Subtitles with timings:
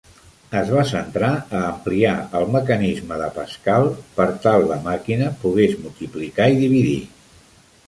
[0.59, 1.27] Es va centrar
[1.59, 6.99] a ampliar el mecanisme de Pascal per tal la màquina pogués multiplicar i dividir.